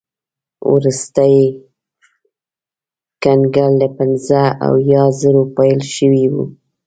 [0.71, 1.35] وروستی
[3.23, 6.35] کنګل له پنځه اویا زرو پیل شوی و.